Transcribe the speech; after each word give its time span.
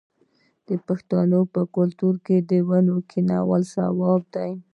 د 0.67 0.69
پښتنو 0.87 1.39
په 1.53 1.61
کلتور 1.75 2.15
کې 2.25 2.37
د 2.49 2.51
ونو 2.69 2.95
کینول 3.11 3.61
ثواب 3.73 4.21
دی. 4.35 4.51